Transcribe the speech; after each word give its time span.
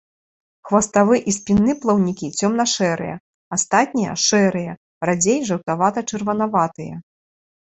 Хваставы 0.67 1.15
і 1.31 1.33
спінны 1.35 1.75
плаўнікі 1.83 2.27
цёмна-шэрыя, 2.39 3.15
астатнія 3.59 4.13
шэрыя, 4.27 4.73
радзей 5.11 5.39
жаўтавата-чырванаватыя. 5.51 6.95